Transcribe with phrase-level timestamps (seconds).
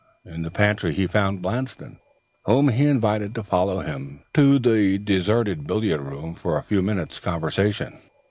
[0.25, 1.99] In the pantry he found Blanston,
[2.45, 7.19] whom he invited to follow him to the deserted billiard room for a few minutes'
[7.19, 7.99] conversation.